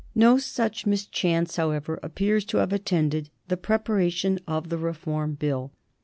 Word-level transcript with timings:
No 0.15 0.39
such 0.39 0.87
mischance, 0.87 1.57
however, 1.57 1.99
appears 2.01 2.43
to 2.45 2.57
have 2.57 2.73
attended 2.73 3.29
the 3.49 3.55
preparation 3.55 4.39
of 4.47 4.69
the 4.69 4.79
Reform 4.79 5.35
Bill. 5.35 5.71